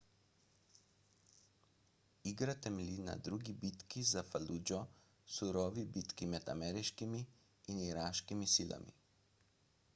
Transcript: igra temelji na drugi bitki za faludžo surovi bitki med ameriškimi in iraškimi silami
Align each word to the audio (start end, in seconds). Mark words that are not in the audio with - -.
igra 2.31 2.53
temelji 2.63 3.01
na 3.09 3.15
drugi 3.27 3.53
bitki 3.65 4.05
za 4.13 4.23
faludžo 4.31 4.79
surovi 5.35 5.83
bitki 5.99 6.29
med 6.35 6.49
ameriškimi 6.57 7.25
in 7.75 7.83
iraškimi 7.91 8.49
silami 8.57 8.97